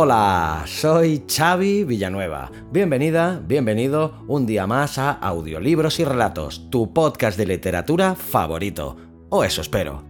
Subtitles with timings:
[0.00, 2.52] Hola, soy Xavi Villanueva.
[2.70, 8.96] Bienvenida, bienvenido un día más a Audiolibros y Relatos, tu podcast de literatura favorito.
[9.28, 10.04] O eso espero.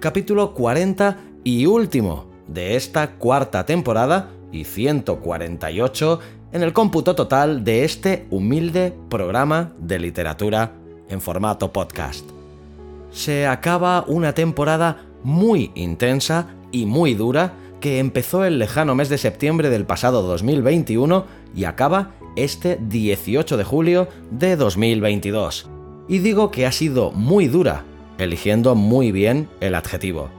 [0.00, 6.20] Capítulo 40 y último de esta cuarta temporada y 148
[6.52, 10.72] en el cómputo total de este humilde programa de literatura
[11.08, 12.28] en formato podcast.
[13.10, 19.18] Se acaba una temporada muy intensa y muy dura que empezó el lejano mes de
[19.18, 25.68] septiembre del pasado 2021 y acaba este 18 de julio de 2022.
[26.08, 27.84] Y digo que ha sido muy dura,
[28.16, 30.30] eligiendo muy bien el adjetivo.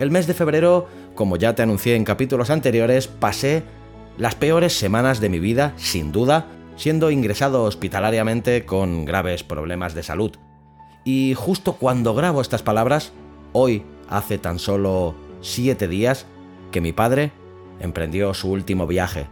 [0.00, 3.62] El mes de febrero, como ya te anuncié en capítulos anteriores, pasé
[4.18, 10.02] las peores semanas de mi vida, sin duda, siendo ingresado hospitalariamente con graves problemas de
[10.02, 10.32] salud.
[11.06, 13.14] Y justo cuando grabo estas palabras,
[13.52, 16.26] hoy, hace tan solo siete días,
[16.72, 17.30] que mi padre
[17.78, 19.28] emprendió su último viaje.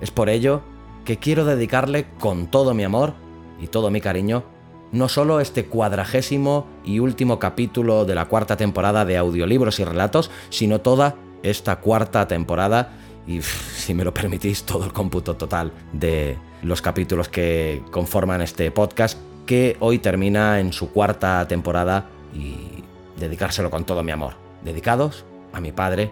[0.00, 0.62] Es por ello
[1.04, 3.14] que quiero dedicarle con todo mi amor
[3.60, 4.44] y todo mi cariño
[4.92, 10.30] no solo este cuadragésimo y último capítulo de la cuarta temporada de audiolibros y relatos,
[10.50, 12.92] sino toda esta cuarta temporada
[13.26, 18.70] y, si me lo permitís, todo el cómputo total de los capítulos que conforman este
[18.70, 22.84] podcast, que hoy termina en su cuarta temporada y
[23.18, 24.34] dedicárselo con todo mi amor.
[24.62, 26.10] Dedicados a mi padre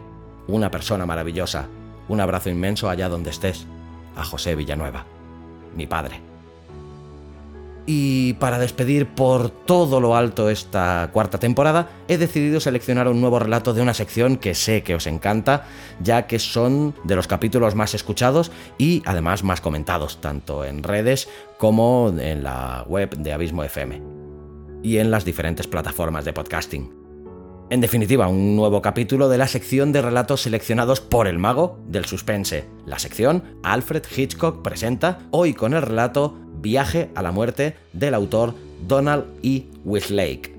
[0.50, 1.68] una persona maravillosa.
[2.08, 3.66] Un abrazo inmenso allá donde estés.
[4.16, 5.06] A José Villanueva,
[5.77, 6.20] mi padre.
[7.86, 13.39] Y para despedir por todo lo alto esta cuarta temporada, he decidido seleccionar un nuevo
[13.39, 15.66] relato de una sección que sé que os encanta,
[16.00, 21.28] ya que son de los capítulos más escuchados y además más comentados, tanto en redes
[21.58, 24.00] como en la web de Abismo FM
[24.83, 26.99] y en las diferentes plataformas de podcasting.
[27.70, 32.05] En definitiva, un nuevo capítulo de la sección de relatos seleccionados por el mago del
[32.05, 32.64] suspense.
[32.85, 38.57] La sección Alfred Hitchcock presenta hoy con el relato Viaje a la muerte del autor
[38.89, 39.67] Donald E.
[39.85, 40.58] Westlake.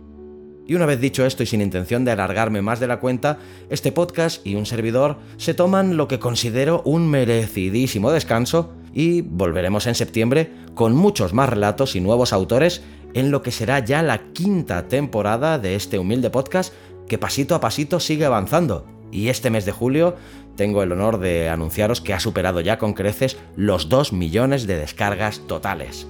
[0.65, 3.39] Y una vez dicho esto y sin intención de alargarme más de la cuenta,
[3.69, 9.85] este podcast y un servidor se toman lo que considero un merecidísimo descanso y volveremos
[9.85, 12.81] en septiembre con muchos más relatos y nuevos autores
[13.13, 16.73] en lo que será ya la quinta temporada de este humilde podcast
[17.07, 18.85] que pasito a pasito sigue avanzando.
[19.11, 20.15] Y este mes de julio
[20.55, 24.77] tengo el honor de anunciaros que ha superado ya con creces los 2 millones de
[24.77, 26.07] descargas totales.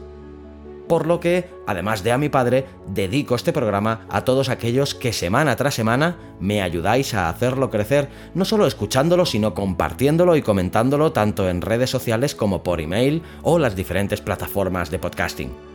[0.87, 5.13] Por lo que, además de a mi padre, dedico este programa a todos aquellos que
[5.13, 11.13] semana tras semana me ayudáis a hacerlo crecer, no solo escuchándolo, sino compartiéndolo y comentándolo
[11.13, 15.70] tanto en redes sociales como por email o las diferentes plataformas de podcasting.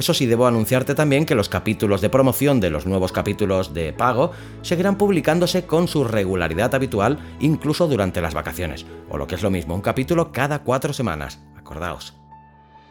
[0.00, 3.92] Eso sí, debo anunciarte también que los capítulos de promoción de los nuevos capítulos de
[3.92, 4.30] pago
[4.62, 9.50] seguirán publicándose con su regularidad habitual incluso durante las vacaciones, o lo que es lo
[9.50, 12.14] mismo, un capítulo cada cuatro semanas, acordaos.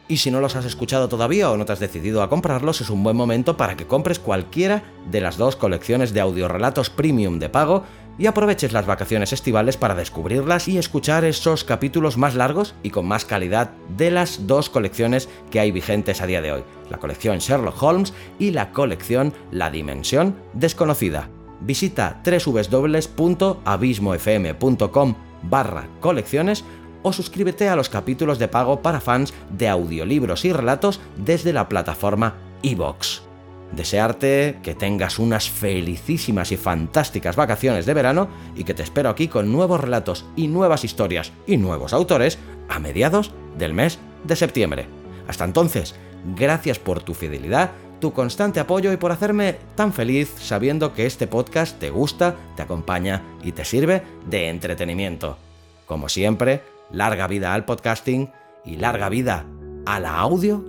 [0.07, 2.91] Y si no los has escuchado todavía o no te has decidido a comprarlos, es
[2.91, 7.49] un buen momento para que compres cualquiera de las dos colecciones de audiorelatos premium de
[7.49, 7.85] pago
[8.19, 13.07] y aproveches las vacaciones estivales para descubrirlas y escuchar esos capítulos más largos y con
[13.07, 17.39] más calidad de las dos colecciones que hay vigentes a día de hoy, la colección
[17.39, 21.29] Sherlock Holmes y la colección La Dimensión Desconocida.
[21.61, 26.65] Visita www.abismofm.com barra colecciones
[27.01, 31.69] o suscríbete a los capítulos de pago para fans de audiolibros y relatos desde la
[31.69, 33.28] plataforma iVoox
[33.71, 39.27] desearte que tengas unas felicísimas y fantásticas vacaciones de verano y que te espero aquí
[39.27, 42.37] con nuevos relatos y nuevas historias y nuevos autores
[42.67, 44.87] a mediados del mes de septiembre.
[45.27, 45.95] Hasta entonces,
[46.35, 51.27] gracias por tu fidelidad, tu constante apoyo y por hacerme tan feliz sabiendo que este
[51.27, 55.37] podcast te gusta, te acompaña y te sirve de entretenimiento.
[55.85, 58.31] Como siempre, larga vida al podcasting
[58.65, 59.45] y larga vida
[59.85, 60.65] a la audio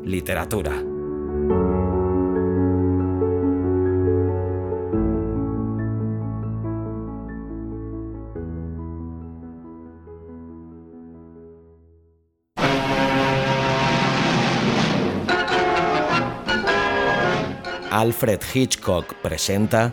[18.00, 19.92] Alfred Hitchcock presenta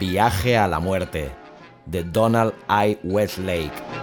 [0.00, 1.30] Viaje a la muerte,
[1.86, 2.98] de Donald I.
[3.04, 3.97] Westlake.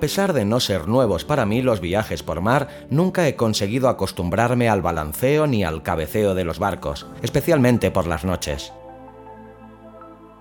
[0.00, 3.86] A pesar de no ser nuevos para mí los viajes por mar, nunca he conseguido
[3.86, 8.72] acostumbrarme al balanceo ni al cabeceo de los barcos, especialmente por las noches.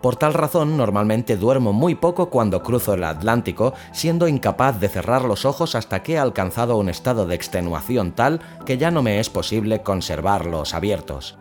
[0.02, 5.26] Por tal razón, normalmente duermo muy poco cuando cruzo el Atlántico, siendo incapaz de cerrar
[5.26, 9.20] los ojos hasta que he alcanzado un estado de extenuación tal que ya no me
[9.20, 11.38] es posible conservarlos abiertos.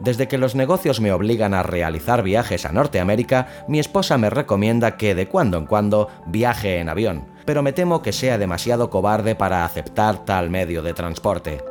[0.00, 4.96] Desde que los negocios me obligan a realizar viajes a Norteamérica, mi esposa me recomienda
[4.96, 9.34] que de cuando en cuando viaje en avión, pero me temo que sea demasiado cobarde
[9.34, 11.62] para aceptar tal medio de transporte.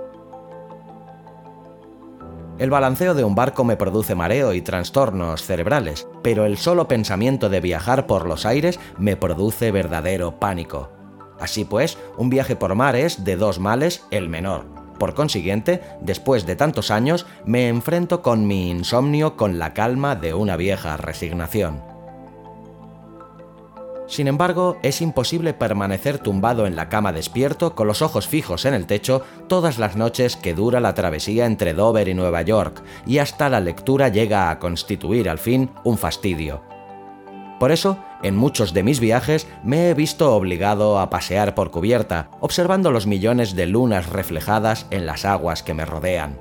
[2.60, 7.50] El balanceo de un barco me produce mareo y trastornos cerebrales, pero el solo pensamiento
[7.50, 10.92] de viajar por los aires me produce verdadero pánico.
[11.40, 16.46] Así pues, un viaje por mar es, de dos males, el menor, por consiguiente, después
[16.46, 21.82] de tantos años, me enfrento con mi insomnio con la calma de una vieja resignación.
[24.10, 28.74] Sin embargo, es imposible permanecer tumbado en la cama despierto con los ojos fijos en
[28.74, 33.20] el techo todas las noches que dura la travesía entre Dover y Nueva York, y
[33.20, 36.79] hasta la lectura llega a constituir al fin un fastidio.
[37.60, 42.30] Por eso, en muchos de mis viajes me he visto obligado a pasear por cubierta,
[42.40, 46.40] observando los millones de lunas reflejadas en las aguas que me rodean.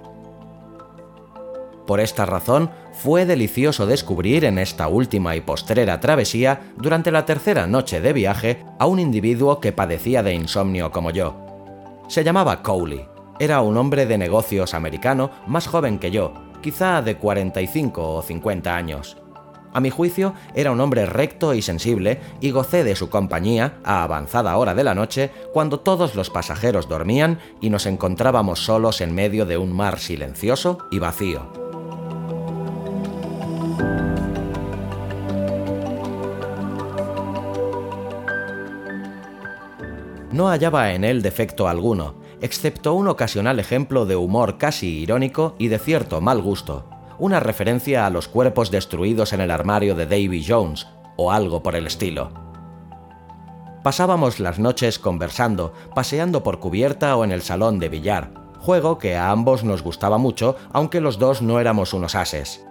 [1.86, 7.66] Por esta razón, fue delicioso descubrir en esta última y postrera travesía, durante la tercera
[7.66, 11.34] noche de viaje, a un individuo que padecía de insomnio como yo.
[12.08, 13.06] Se llamaba Cowley.
[13.40, 18.76] Era un hombre de negocios americano más joven que yo, quizá de 45 o 50
[18.76, 19.16] años.
[19.72, 24.02] A mi juicio, era un hombre recto y sensible y gocé de su compañía a
[24.02, 29.14] avanzada hora de la noche cuando todos los pasajeros dormían y nos encontrábamos solos en
[29.14, 31.52] medio de un mar silencioso y vacío.
[40.32, 45.68] No hallaba en él defecto alguno, excepto un ocasional ejemplo de humor casi irónico y
[45.68, 46.84] de cierto mal gusto,
[47.18, 50.86] una referencia a los cuerpos destruidos en el armario de Davy Jones,
[51.16, 52.30] o algo por el estilo.
[53.82, 59.16] Pasábamos las noches conversando, paseando por cubierta o en el salón de billar, juego que
[59.16, 62.64] a ambos nos gustaba mucho, aunque los dos no éramos unos ases.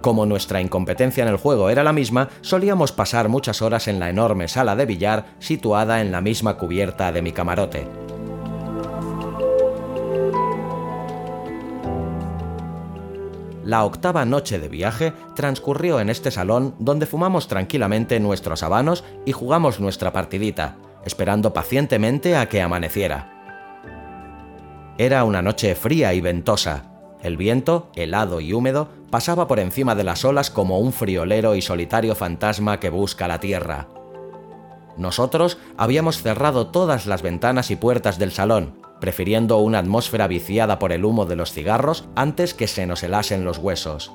[0.00, 4.10] Como nuestra incompetencia en el juego era la misma, solíamos pasar muchas horas en la
[4.10, 7.86] enorme sala de billar situada en la misma cubierta de mi camarote.
[13.72, 19.32] La octava noche de viaje transcurrió en este salón donde fumamos tranquilamente nuestros habanos y
[19.32, 20.76] jugamos nuestra partidita,
[21.06, 23.32] esperando pacientemente a que amaneciera.
[24.98, 26.92] Era una noche fría y ventosa.
[27.22, 31.62] El viento, helado y húmedo, pasaba por encima de las olas como un friolero y
[31.62, 33.88] solitario fantasma que busca la tierra.
[34.98, 40.92] Nosotros habíamos cerrado todas las ventanas y puertas del salón, prefiriendo una atmósfera viciada por
[40.92, 44.12] el humo de los cigarros antes que se nos helasen los huesos.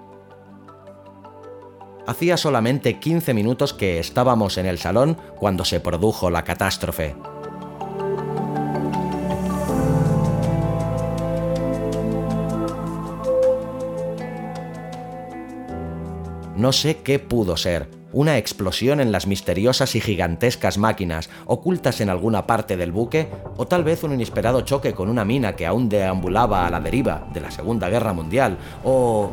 [2.07, 7.17] Hacía solamente 15 minutos que estábamos en el salón cuando se produjo la catástrofe.
[16.55, 22.09] No sé qué pudo ser, una explosión en las misteriosas y gigantescas máquinas ocultas en
[22.09, 25.87] alguna parte del buque, o tal vez un inesperado choque con una mina que aún
[25.87, 29.29] deambulaba a la deriva de la Segunda Guerra Mundial, o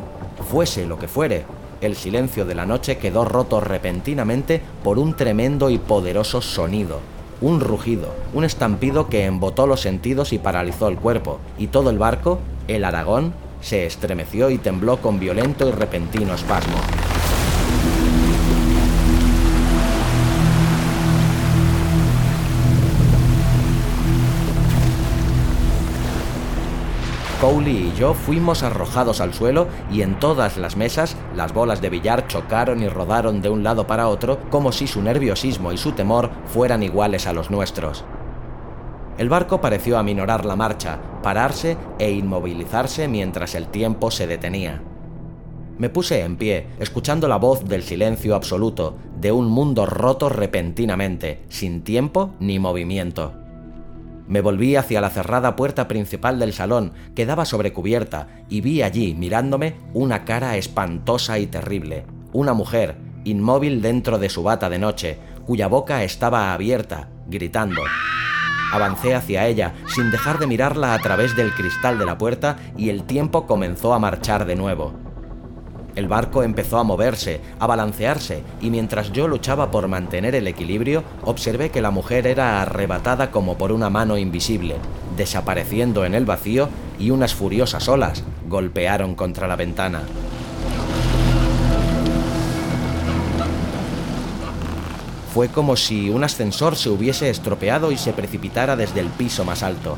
[0.51, 1.45] fuese lo que fuere,
[1.81, 6.99] el silencio de la noche quedó roto repentinamente por un tremendo y poderoso sonido,
[7.41, 11.97] un rugido, un estampido que embotó los sentidos y paralizó el cuerpo, y todo el
[11.97, 12.37] barco,
[12.67, 16.77] el Aragón, se estremeció y tembló con violento y repentino espasmo.
[27.45, 31.91] Cowley y yo fuimos arrojados al suelo y en todas las mesas las bolas de
[31.91, 35.91] billar chocaron y rodaron de un lado para otro como si su nerviosismo y su
[35.91, 38.03] temor fueran iguales a los nuestros.
[39.19, 44.81] El barco pareció aminorar la marcha, pararse e inmovilizarse mientras el tiempo se detenía.
[45.77, 51.43] Me puse en pie, escuchando la voz del silencio absoluto, de un mundo roto repentinamente,
[51.49, 53.44] sin tiempo ni movimiento.
[54.27, 58.81] Me volví hacia la cerrada puerta principal del salón, que daba sobre cubierta, y vi
[58.81, 62.05] allí, mirándome, una cara espantosa y terrible.
[62.33, 67.81] Una mujer, inmóvil dentro de su bata de noche, cuya boca estaba abierta, gritando.
[68.73, 72.89] Avancé hacia ella, sin dejar de mirarla a través del cristal de la puerta, y
[72.89, 75.04] el tiempo comenzó a marchar de nuevo.
[75.95, 81.03] El barco empezó a moverse, a balancearse, y mientras yo luchaba por mantener el equilibrio,
[81.23, 84.75] observé que la mujer era arrebatada como por una mano invisible,
[85.15, 86.67] desapareciendo en el vacío
[86.99, 90.01] y unas furiosas olas golpearon contra la ventana.
[95.33, 99.63] Fue como si un ascensor se hubiese estropeado y se precipitara desde el piso más
[99.63, 99.97] alto.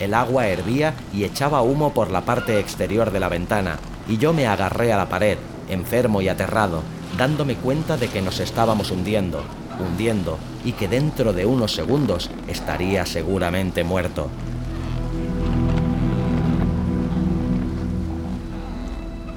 [0.00, 4.32] El agua hervía y echaba humo por la parte exterior de la ventana, y yo
[4.32, 6.82] me agarré a la pared, enfermo y aterrado,
[7.16, 9.42] dándome cuenta de que nos estábamos hundiendo,
[9.78, 14.28] hundiendo, y que dentro de unos segundos estaría seguramente muerto.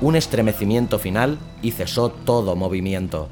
[0.02, 3.30] Un estremecimiento final y cesó todo movimiento.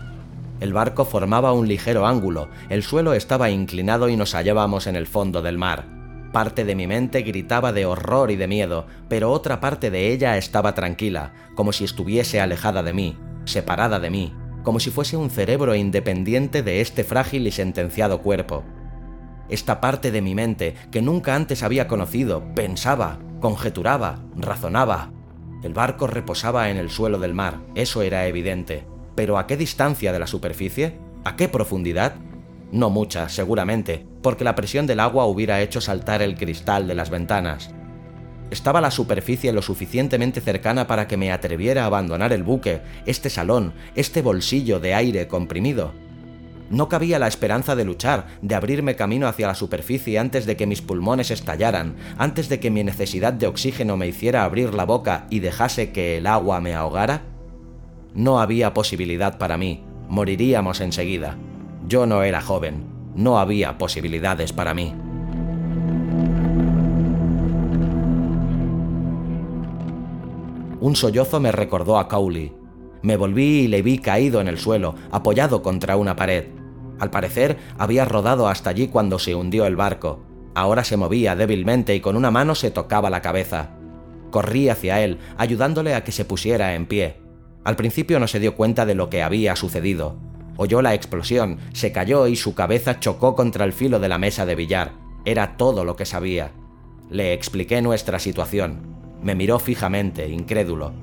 [0.59, 5.05] El barco formaba un ligero ángulo, el suelo estaba inclinado y nos hallábamos en el
[5.05, 5.92] fondo del mar.
[6.33, 10.35] Parte de mi mente gritaba de horror y de miedo, pero otra parte de ella
[10.35, 15.29] estaba tranquila, como si estuviese alejada de mí, separada de mí, como si fuese un
[15.29, 18.63] cerebro independiente de este frágil y sentenciado cuerpo.
[19.47, 25.11] Esta parte de mi mente, que nunca antes había conocido, pensaba, conjeturaba, razonaba.
[25.61, 28.87] El barco reposaba en el suelo del mar, eso era evidente.
[29.13, 30.97] Pero ¿a qué distancia de la superficie?
[31.25, 32.15] ¿A qué profundidad?
[32.73, 37.11] No mucha, seguramente, porque la presión del agua hubiera hecho saltar el cristal de las
[37.11, 37.69] ventanas.
[38.49, 43.29] Estaba la superficie lo suficientemente cercana para que me atreviera a abandonar el buque, este
[43.29, 45.91] salón, este bolsillo de aire comprimido.
[46.71, 50.65] No cabía la esperanza de luchar, de abrirme camino hacia la superficie antes de que
[50.65, 55.27] mis pulmones estallaran, antes de que mi necesidad de oxígeno me hiciera abrir la boca
[55.29, 57.21] y dejase que el agua me ahogara.
[58.15, 61.37] No había posibilidad para mí, moriríamos enseguida.
[61.87, 62.85] Yo no era joven,
[63.15, 64.93] no había posibilidades para mí.
[70.79, 72.53] Un sollozo me recordó a Cowley.
[73.01, 76.47] Me volví y le vi caído en el suelo, apoyado contra una pared.
[76.99, 80.23] Al parecer, había rodado hasta allí cuando se hundió el barco.
[80.55, 83.71] Ahora se movía débilmente y con una mano se tocaba la cabeza.
[84.29, 87.17] Corrí hacia él, ayudándole a que se pusiera en pie.
[87.63, 90.17] Al principio no se dio cuenta de lo que había sucedido.
[90.57, 94.45] Oyó la explosión, se cayó y su cabeza chocó contra el filo de la mesa
[94.45, 94.93] de billar.
[95.25, 96.51] Era todo lo que sabía.
[97.09, 98.93] Le expliqué nuestra situación.
[99.21, 100.93] Me miró fijamente, incrédulo.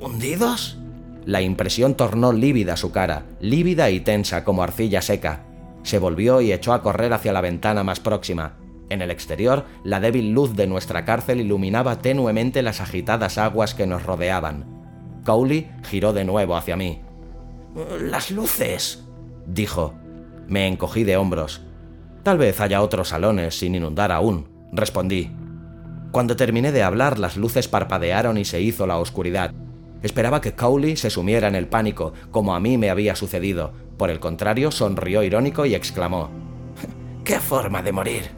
[0.00, 0.78] ¿Hundidos?
[1.24, 5.44] La impresión tornó lívida su cara, lívida y tensa como arcilla seca.
[5.82, 8.56] Se volvió y echó a correr hacia la ventana más próxima.
[8.88, 13.86] En el exterior, la débil luz de nuestra cárcel iluminaba tenuemente las agitadas aguas que
[13.86, 14.64] nos rodeaban.
[15.24, 17.00] Cowley giró de nuevo hacia mí.
[18.00, 19.04] Las luces,
[19.46, 19.94] dijo.
[20.48, 21.60] Me encogí de hombros.
[22.22, 25.30] Tal vez haya otros salones sin inundar aún, respondí.
[26.10, 29.52] Cuando terminé de hablar, las luces parpadearon y se hizo la oscuridad.
[30.02, 33.72] Esperaba que Cowley se sumiera en el pánico, como a mí me había sucedido.
[33.98, 36.30] Por el contrario, sonrió irónico y exclamó.
[37.24, 38.30] ¿Qué forma de morir?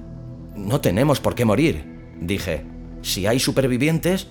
[0.57, 1.85] No tenemos por qué morir,
[2.21, 2.67] dije.
[3.03, 4.27] Si hay supervivientes...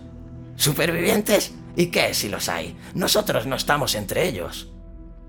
[0.58, 1.54] ¿Supervivientes?
[1.78, 2.76] ¿Y qué si los hay?
[2.94, 4.74] Nosotros no estamos entre ellos.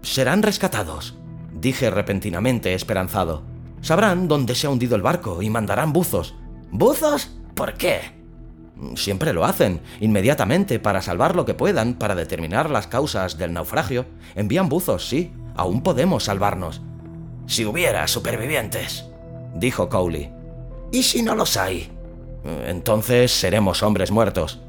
[0.02, 1.16] Serán rescatados,
[1.52, 3.42] dije repentinamente esperanzado.
[3.80, 6.34] Sabrán dónde se ha hundido el barco y mandarán buzos.
[6.70, 7.30] ¿Buzos?
[7.54, 8.18] ¿Por qué?
[8.94, 14.06] Siempre lo hacen, inmediatamente, para salvar lo que puedan, para determinar las causas del naufragio.
[14.34, 15.32] Envían buzos, sí.
[15.56, 16.80] Aún podemos salvarnos.
[17.46, 19.06] Si hubiera supervivientes,
[19.54, 20.30] dijo Cowley.
[20.92, 21.90] ¿Y si no los hay?
[22.66, 24.60] Entonces seremos hombres muertos.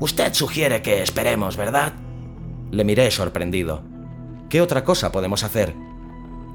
[0.00, 1.92] Usted sugiere que esperemos, ¿verdad?
[2.70, 3.82] Le miré sorprendido.
[4.48, 5.74] ¿Qué otra cosa podemos hacer?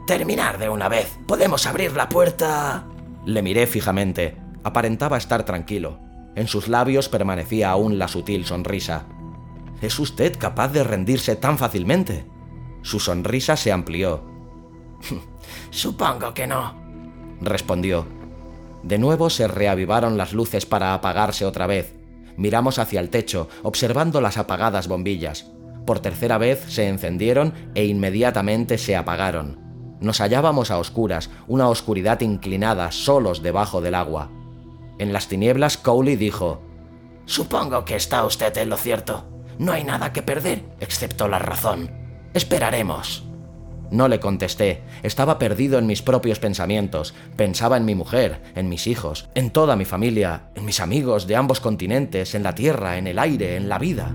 [0.08, 1.18] Terminar de una vez.
[1.28, 2.86] Podemos abrir la puerta.
[3.26, 4.36] Le miré fijamente.
[4.64, 6.00] Aparentaba estar tranquilo.
[6.36, 9.06] En sus labios permanecía aún la sutil sonrisa.
[9.82, 12.26] ¿Es usted capaz de rendirse tan fácilmente?
[12.82, 14.24] Su sonrisa se amplió.
[15.70, 16.74] Supongo que no,
[17.42, 18.08] respondió.
[18.82, 21.94] De nuevo se reavivaron las luces para apagarse otra vez.
[22.38, 25.52] Miramos hacia el techo, observando las apagadas bombillas.
[25.86, 29.60] Por tercera vez se encendieron e inmediatamente se apagaron.
[30.00, 34.30] Nos hallábamos a oscuras, una oscuridad inclinada, solos debajo del agua.
[35.00, 36.62] En las tinieblas, Cowley dijo,
[37.26, 39.26] Supongo que está usted en lo cierto.
[39.58, 41.90] No hay nada que perder, excepto la razón.
[42.34, 43.24] Esperaremos.
[43.92, 44.82] No le contesté.
[45.04, 47.14] Estaba perdido en mis propios pensamientos.
[47.36, 51.36] Pensaba en mi mujer, en mis hijos, en toda mi familia, en mis amigos de
[51.36, 54.12] ambos continentes, en la tierra, en el aire, en la vida.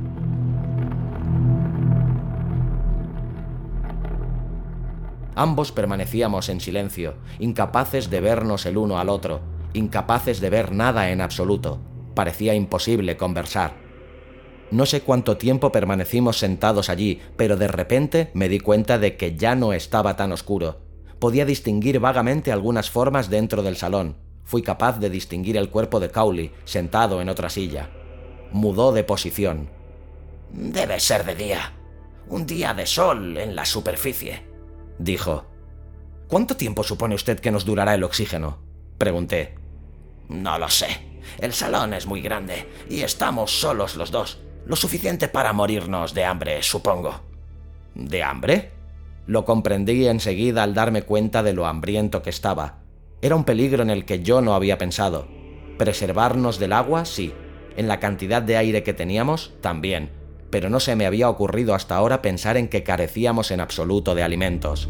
[5.38, 9.40] Ambos permanecíamos en silencio, incapaces de vernos el uno al otro,
[9.72, 11.78] incapaces de ver nada en absoluto.
[12.16, 13.74] Parecía imposible conversar.
[14.72, 19.36] No sé cuánto tiempo permanecimos sentados allí, pero de repente me di cuenta de que
[19.36, 20.80] ya no estaba tan oscuro.
[21.20, 24.16] Podía distinguir vagamente algunas formas dentro del salón.
[24.42, 27.90] Fui capaz de distinguir el cuerpo de Cowley sentado en otra silla.
[28.50, 29.70] Mudó de posición.
[30.50, 31.74] Debe ser de día.
[32.26, 34.47] Un día de sol en la superficie,
[34.98, 35.46] dijo.
[36.28, 38.58] ¿Cuánto tiempo supone usted que nos durará el oxígeno?
[38.98, 39.54] Pregunté.
[40.28, 40.88] No lo sé.
[41.38, 44.40] El salón es muy grande y estamos solos los dos.
[44.66, 47.20] Lo suficiente para morirnos de hambre, supongo.
[47.94, 48.72] ¿De hambre?
[49.26, 52.80] Lo comprendí enseguida al darme cuenta de lo hambriento que estaba.
[53.20, 55.28] Era un peligro en el que yo no había pensado.
[55.78, 57.32] Preservarnos del agua, sí.
[57.76, 60.17] En la cantidad de aire que teníamos, también.
[60.50, 64.22] Pero no se me había ocurrido hasta ahora pensar en que carecíamos en absoluto de
[64.22, 64.88] alimentos.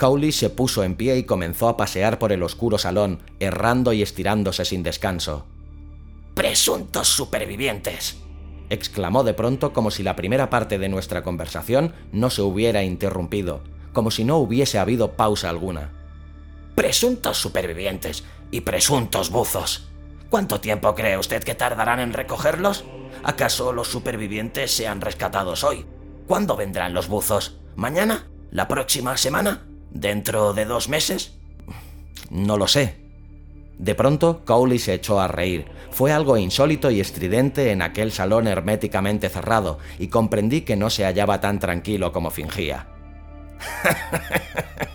[0.00, 4.00] Cowley se puso en pie y comenzó a pasear por el oscuro salón, errando y
[4.00, 5.44] estirándose sin descanso.
[6.34, 8.16] ¡Presuntos supervivientes!
[8.70, 13.60] exclamó de pronto como si la primera parte de nuestra conversación no se hubiera interrumpido,
[13.92, 15.92] como si no hubiese habido pausa alguna.
[16.76, 19.88] Presuntos supervivientes y presuntos buzos.
[20.28, 22.84] ¿Cuánto tiempo cree usted que tardarán en recogerlos?
[23.22, 25.84] ¿Acaso los supervivientes sean rescatados hoy?
[26.26, 27.58] ¿Cuándo vendrán los buzos?
[27.74, 28.28] ¿Mañana?
[28.50, 29.66] ¿La próxima semana?
[29.90, 31.34] ¿Dentro de dos meses?
[32.30, 33.00] No lo sé.
[33.78, 35.66] De pronto, Cowley se echó a reír.
[35.90, 41.04] Fue algo insólito y estridente en aquel salón herméticamente cerrado, y comprendí que no se
[41.04, 42.86] hallaba tan tranquilo como fingía.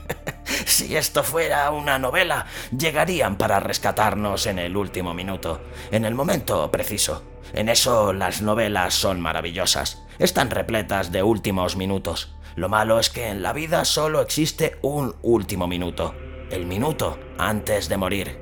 [0.76, 2.46] si esto fuera una novela,
[2.78, 5.62] llegarían para rescatarnos en el último minuto,
[5.92, 7.24] en el momento preciso.
[7.54, 10.04] En eso las novelas son maravillosas.
[10.20, 12.36] Están repletas de últimos minutos.
[12.56, 16.14] Lo malo es que en la vida solo existe un último minuto.
[16.52, 18.40] El minuto antes de morir.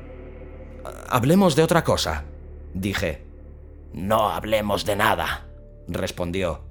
[1.09, 2.25] Hablemos de otra cosa,
[2.73, 3.25] dije.
[3.93, 5.45] No hablemos de nada,
[5.87, 6.65] respondió.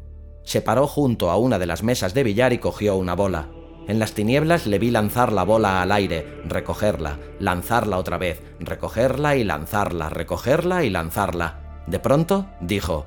[0.45, 3.49] Se paró junto a una de las mesas de billar y cogió una bola.
[3.89, 9.37] En las tinieblas le vi lanzar la bola al aire, recogerla, lanzarla otra vez, recogerla
[9.37, 11.83] y lanzarla, recogerla y lanzarla.
[11.87, 13.07] De pronto dijo,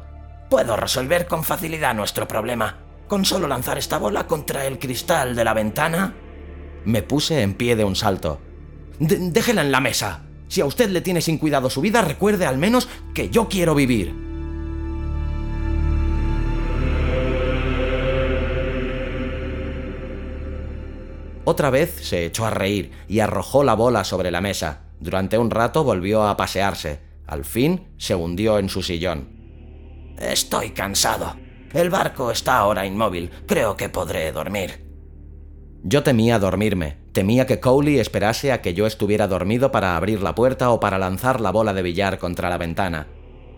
[0.50, 2.78] Puedo resolver con facilidad nuestro problema.
[3.08, 6.14] Con solo lanzar esta bola contra el cristal de la ventana...
[6.84, 8.40] Me puse en pie de un salto.
[9.00, 10.24] déjela en la mesa.
[10.48, 13.74] Si a usted le tiene sin cuidado su vida, recuerde al menos que yo quiero
[13.74, 14.25] vivir.
[21.46, 24.82] Otra vez se echó a reír y arrojó la bola sobre la mesa.
[25.00, 27.00] Durante un rato volvió a pasearse.
[27.28, 29.30] Al fin se hundió en su sillón.
[30.18, 31.36] Estoy cansado,
[31.74, 33.30] el barco está ahora inmóvil.
[33.46, 34.86] Creo que podré dormir.
[35.84, 36.98] Yo temía dormirme.
[37.12, 40.98] Temía que Cowley esperase a que yo estuviera dormido para abrir la puerta o para
[40.98, 43.08] lanzar la bola de billar contra la ventana.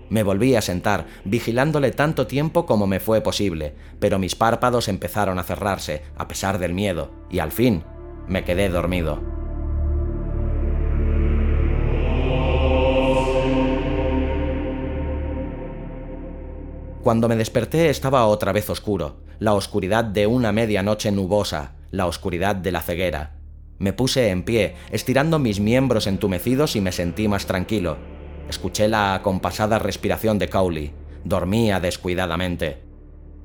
[0.10, 5.40] Me volví a sentar, vigilándole tanto tiempo como me fue posible, pero mis párpados empezaron
[5.40, 7.84] a cerrarse, a pesar del miedo, y al fin
[8.28, 9.22] me quedé dormido.
[17.04, 22.56] Cuando me desperté estaba otra vez oscuro, la oscuridad de una medianoche nubosa, la oscuridad
[22.56, 23.38] de la ceguera.
[23.80, 28.17] Me puse en pie, estirando mis miembros entumecidos y me sentí más tranquilo.
[28.50, 30.94] Escuché la acompasada respiración de Cowley.
[31.24, 32.82] Dormía descuidadamente.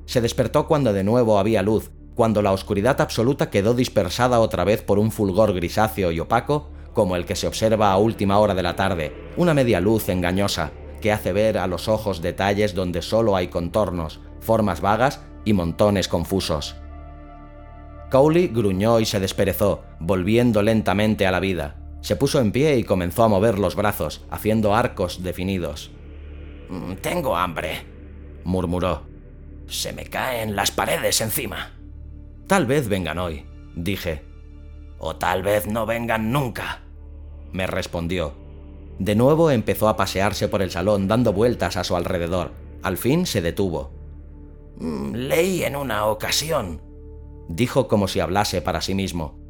[0.05, 4.81] Se despertó cuando de nuevo había luz, cuando la oscuridad absoluta quedó dispersada otra vez
[4.81, 8.63] por un fulgor grisáceo y opaco, como el que se observa a última hora de
[8.63, 13.35] la tarde, una media luz engañosa, que hace ver a los ojos detalles donde solo
[13.35, 16.75] hay contornos, formas vagas y montones confusos.
[18.09, 21.82] Cowley gruñó y se desperezó, volviendo lentamente a la vida.
[22.03, 25.89] Se puso en pie y comenzó a mover los brazos, haciendo arcos definidos.
[26.69, 27.85] Mm, tengo hambre,
[28.43, 29.03] murmuró.
[29.67, 31.71] Se me caen las paredes encima.
[32.45, 34.21] Tal vez vengan hoy, dije.
[34.99, 36.81] O tal vez no vengan nunca,
[37.53, 38.33] me respondió.
[38.99, 42.51] De nuevo empezó a pasearse por el salón dando vueltas a su alrededor.
[42.81, 43.93] Al fin se detuvo.
[44.75, 46.81] Mm, leí en una ocasión,
[47.47, 49.42] dijo como si hablase para sí mismo.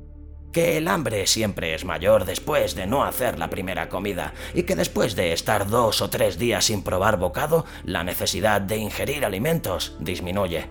[0.54, 4.76] Que el hambre siempre es mayor después de no hacer la primera comida y que
[4.76, 9.98] después de estar dos o tres días sin probar bocado, la necesidad de ingerir alimentos
[10.00, 10.68] disminuye.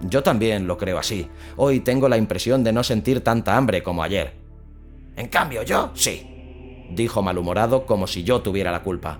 [0.00, 1.28] Yo también lo creo así.
[1.56, 4.34] Hoy tengo la impresión de no sentir tanta hambre como ayer.
[5.16, 9.18] En cambio yo sí, dijo malhumorado como si yo tuviera la culpa.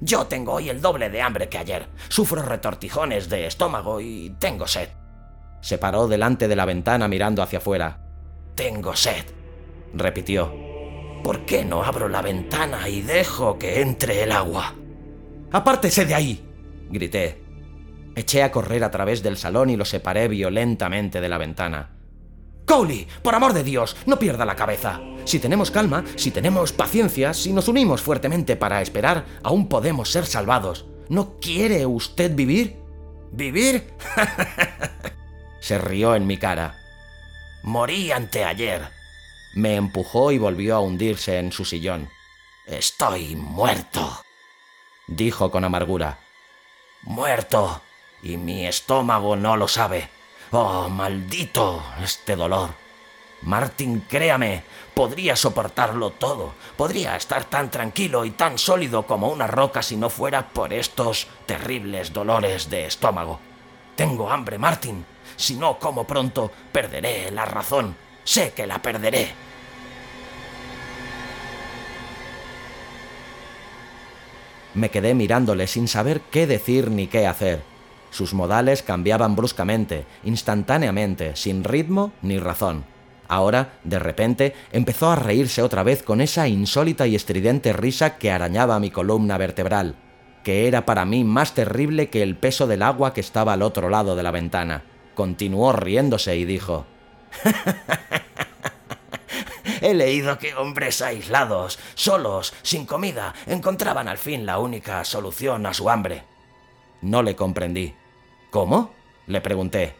[0.00, 1.86] Yo tengo hoy el doble de hambre que ayer.
[2.08, 4.88] Sufro retortijones de estómago y tengo sed.
[5.60, 8.03] Se paró delante de la ventana mirando hacia afuera.
[8.54, 9.24] Tengo sed,
[9.92, 10.52] repitió.
[11.22, 14.74] ¿Por qué no abro la ventana y dejo que entre el agua?
[15.50, 16.44] ¡Apártese de ahí!
[16.90, 17.42] grité.
[18.14, 21.90] Eché a correr a través del salón y lo separé violentamente de la ventana.
[22.64, 25.00] Cowley, por amor de Dios, no pierda la cabeza.
[25.24, 30.26] Si tenemos calma, si tenemos paciencia, si nos unimos fuertemente para esperar, aún podemos ser
[30.26, 30.86] salvados.
[31.08, 32.76] ¿No quiere usted vivir?
[33.32, 33.88] ¿Vivir?
[35.60, 36.83] Se rió en mi cara.
[37.64, 38.90] Morí anteayer.
[39.54, 42.10] Me empujó y volvió a hundirse en su sillón.
[42.66, 44.22] Estoy muerto,
[45.06, 46.18] dijo con amargura.
[47.04, 47.80] Muerto,
[48.22, 50.10] y mi estómago no lo sabe.
[50.50, 52.68] Oh, maldito este dolor.
[53.40, 56.52] Martin, créame, podría soportarlo todo.
[56.76, 61.28] Podría estar tan tranquilo y tan sólido como una roca si no fuera por estos
[61.46, 63.40] terribles dolores de estómago.
[63.96, 65.04] Tengo hambre, Martin.
[65.36, 67.96] Si no como pronto, perderé la razón.
[68.24, 69.32] Sé que la perderé.
[74.74, 77.62] Me quedé mirándole sin saber qué decir ni qué hacer.
[78.10, 82.84] Sus modales cambiaban bruscamente, instantáneamente, sin ritmo ni razón.
[83.28, 88.30] Ahora, de repente, empezó a reírse otra vez con esa insólita y estridente risa que
[88.30, 89.96] arañaba mi columna vertebral,
[90.44, 93.88] que era para mí más terrible que el peso del agua que estaba al otro
[93.88, 96.86] lado de la ventana continuó riéndose y dijo,
[99.80, 105.74] He leído que hombres aislados, solos, sin comida, encontraban al fin la única solución a
[105.74, 106.22] su hambre.
[107.02, 107.94] No le comprendí.
[108.50, 108.94] ¿Cómo?
[109.26, 109.94] le pregunté.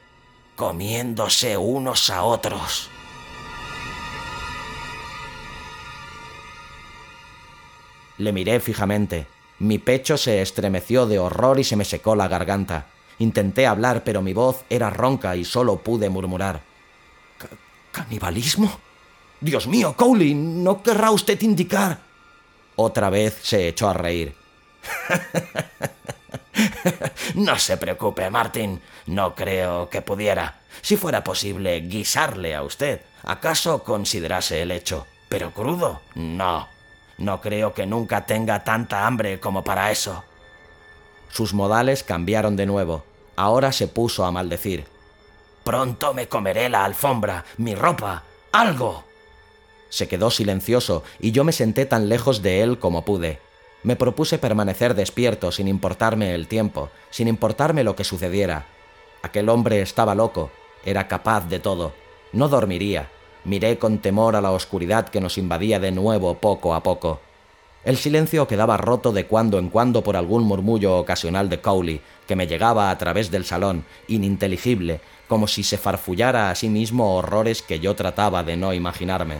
[0.57, 2.89] Comiéndose unos a otros.
[8.19, 9.34] Le miré fijamente.
[9.59, 12.87] Mi pecho se estremeció de horror y se me secó la garganta.
[13.19, 16.61] Intenté hablar, pero mi voz era ronca y solo pude murmurar.
[17.93, 18.81] ¿Canibalismo?
[19.41, 21.99] Dios mío, Cowley, ¿no querrá usted indicar?
[22.77, 24.35] Otra vez se echó a reír.
[27.35, 28.81] no se preocupe, Martin.
[29.07, 30.61] No creo que pudiera.
[30.83, 35.07] Si fuera posible guisarle a usted, ¿acaso considerase el hecho?
[35.29, 36.74] Pero crudo, no.
[37.25, 40.23] No creo que nunca tenga tanta hambre como para eso.
[41.31, 43.03] Sus modales cambiaron de nuevo.
[43.35, 44.85] Ahora se puso a maldecir.
[45.65, 49.05] Pronto me comeré la alfombra, mi ropa, algo.
[49.89, 53.41] Se quedó silencioso y yo me senté tan lejos de él como pude.
[53.85, 58.67] Me propuse permanecer despierto sin importarme el tiempo, sin importarme lo que sucediera.
[59.23, 60.51] Aquel hombre estaba loco,
[60.85, 61.95] era capaz de todo.
[62.35, 63.09] No dormiría.
[63.45, 67.21] Miré con temor a la oscuridad que nos invadía de nuevo poco a poco.
[67.85, 72.37] El silencio quedaba roto de cuando en cuando por algún murmullo ocasional de Cowley, que
[72.37, 77.61] me llegaba a través del salón, ininteligible, como si se farfullara a sí mismo horrores
[77.61, 79.37] que yo trataba de no imaginarme.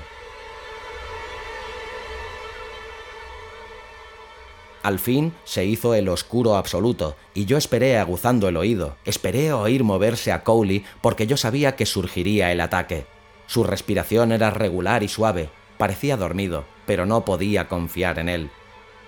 [4.83, 9.83] Al fin se hizo el oscuro absoluto, y yo esperé aguzando el oído, esperé oír
[9.83, 13.07] moverse a Cowley porque yo sabía que surgiría el ataque.
[13.47, 18.51] Su respiración era regular y suave, parecía dormido, pero no podía confiar en él.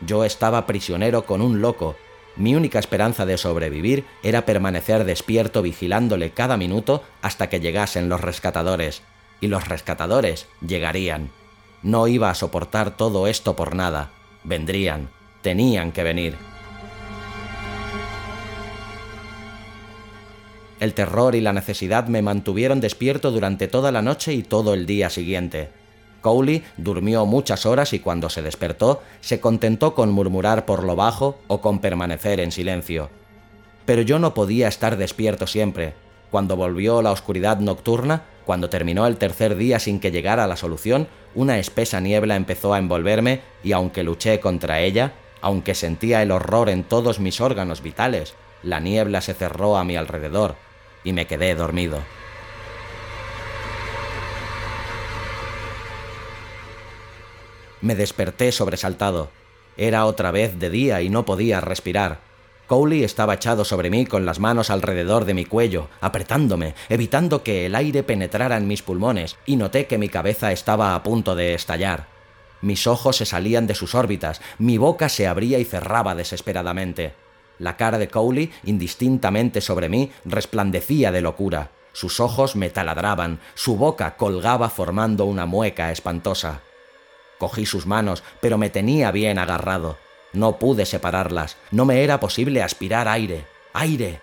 [0.01, 1.97] Yo estaba prisionero con un loco.
[2.37, 8.21] Mi única esperanza de sobrevivir era permanecer despierto vigilándole cada minuto hasta que llegasen los
[8.21, 9.03] rescatadores.
[9.41, 11.31] Y los rescatadores llegarían.
[11.83, 14.11] No iba a soportar todo esto por nada.
[14.45, 15.11] Vendrían.
[15.43, 16.37] Tenían que venir.
[20.79, 24.85] El terror y la necesidad me mantuvieron despierto durante toda la noche y todo el
[24.85, 25.71] día siguiente.
[26.21, 31.39] Cowley durmió muchas horas y cuando se despertó se contentó con murmurar por lo bajo
[31.47, 33.09] o con permanecer en silencio.
[33.87, 35.95] Pero yo no podía estar despierto siempre.
[36.31, 41.09] Cuando volvió la oscuridad nocturna, cuando terminó el tercer día sin que llegara la solución,
[41.35, 46.69] una espesa niebla empezó a envolverme y aunque luché contra ella, aunque sentía el horror
[46.69, 50.66] en todos mis órganos vitales, la niebla se cerró a mi alrededor
[51.07, 52.03] y me quedé dormido.
[57.81, 59.31] Me desperté sobresaltado.
[59.77, 62.19] Era otra vez de día y no podía respirar.
[62.67, 67.67] Cowley estaba echado sobre mí con las manos alrededor de mi cuello, apretándome, evitando que
[67.67, 71.55] el aire penetrara en mis pulmones, y noté que mi cabeza estaba a punto de
[71.55, 72.09] estallar.
[72.63, 77.15] Mis ojos se salían de sus órbitas, mi boca se abría y cerraba desesperadamente.
[77.59, 81.71] La cara de Cowley, indistintamente sobre mí, resplandecía de locura.
[81.93, 86.61] Sus ojos me taladraban, su boca colgaba formando una mueca espantosa.
[87.39, 89.97] Cogí sus manos, pero me tenía bien agarrado.
[90.33, 94.21] No pude separarlas, no me era posible aspirar aire, aire.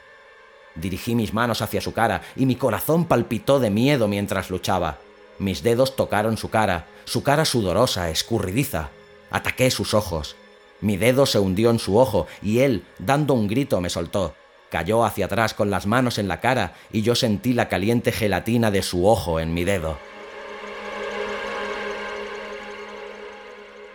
[0.76, 5.00] Dirigí mis manos hacia su cara y mi corazón palpitó de miedo mientras luchaba.
[5.40, 8.90] Mis dedos tocaron su cara, su cara sudorosa, escurridiza.
[9.32, 10.36] Ataqué sus ojos.
[10.84, 14.36] Mi dedo se hundió en su ojo y él, dando un grito, me soltó.
[14.70, 18.70] Cayó hacia atrás con las manos en la cara y yo sentí la caliente gelatina
[18.70, 19.98] de su ojo en mi dedo.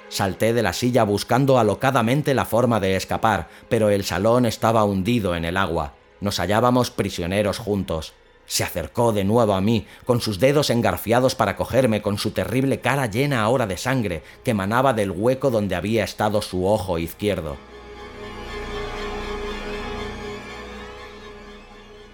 [0.09, 5.37] Salté de la silla buscando alocadamente la forma de escapar, pero el salón estaba hundido
[5.37, 5.93] en el agua.
[6.23, 8.15] Nos hallábamos prisioneros juntos.
[8.49, 12.81] Se acercó de nuevo a mí, con sus dedos engarfiados para cogerme, con su terrible
[12.81, 17.59] cara llena ahora de sangre que manaba del hueco donde había estado su ojo izquierdo.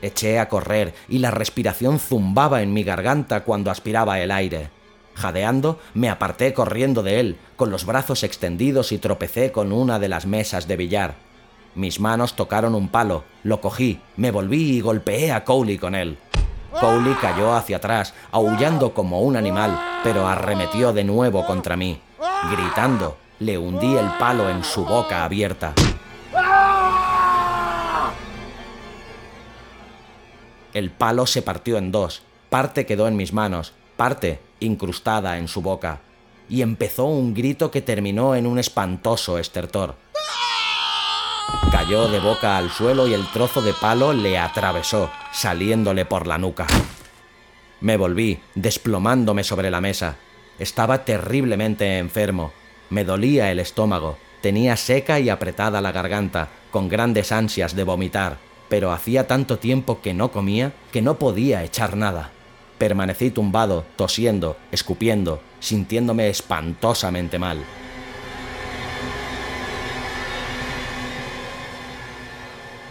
[0.02, 4.70] Eché a correr y la respiración zumbaba en mi garganta cuando aspiraba el aire.
[5.14, 10.08] Jadeando, me aparté corriendo de él, con los brazos extendidos y tropecé con una de
[10.08, 11.14] las mesas de billar.
[11.74, 16.18] Mis manos tocaron un palo, lo cogí, me volví y golpeé a Cowley con él.
[16.80, 22.00] Cowley cayó hacia atrás, aullando como un animal, pero arremetió de nuevo contra mí.
[22.50, 25.72] Gritando, le hundí el palo en su boca abierta.
[30.72, 35.62] El palo se partió en dos, parte quedó en mis manos, parte incrustada en su
[35.62, 36.00] boca,
[36.48, 40.03] y empezó un grito que terminó en un espantoso estertor.
[41.84, 46.38] Cayó de boca al suelo y el trozo de palo le atravesó, saliéndole por la
[46.38, 46.66] nuca.
[47.82, 50.16] Me volví, desplomándome sobre la mesa.
[50.58, 52.52] Estaba terriblemente enfermo.
[52.88, 58.38] Me dolía el estómago, tenía seca y apretada la garganta, con grandes ansias de vomitar,
[58.70, 62.30] pero hacía tanto tiempo que no comía que no podía echar nada.
[62.78, 67.58] Permanecí tumbado, tosiendo, escupiendo, sintiéndome espantosamente mal.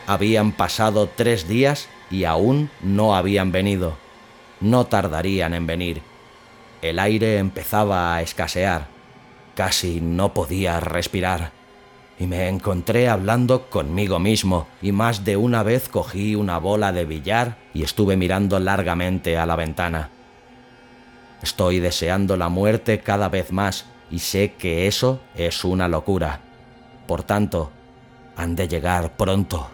[0.05, 3.95] Habían pasado tres días y aún no habían venido.
[4.59, 6.01] No tardarían en venir.
[6.81, 8.87] El aire empezaba a escasear.
[9.55, 11.51] Casi no podía respirar.
[12.19, 17.05] Y me encontré hablando conmigo mismo, y más de una vez cogí una bola de
[17.05, 20.09] billar y estuve mirando largamente a la ventana.
[21.41, 26.39] Estoy deseando la muerte cada vez más y sé que eso es una locura.
[27.07, 27.71] Por tanto,
[28.35, 29.69] han de llegar pronto.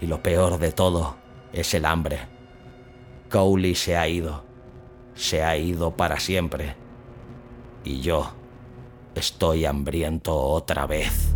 [0.00, 1.16] Y lo peor de todo
[1.52, 2.20] es el hambre.
[3.30, 4.44] Cowley se ha ido.
[5.14, 6.76] Se ha ido para siempre.
[7.84, 8.30] Y yo
[9.14, 11.34] estoy hambriento otra vez.